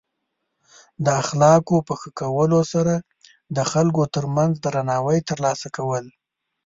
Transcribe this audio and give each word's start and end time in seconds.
د 1.05 1.07
اخلاقو 1.21 1.77
په 1.87 1.93
ښه 1.99 2.09
کولو 2.19 2.59
سره 2.73 2.93
د 3.55 3.59
خلکو 3.71 4.03
ترمنځ 4.15 4.53
درناوی 4.65 5.19
ترلاسه 5.29 5.67
کول. 5.75 6.05